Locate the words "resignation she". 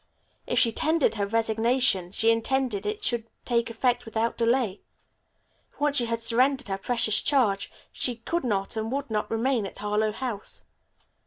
1.27-2.31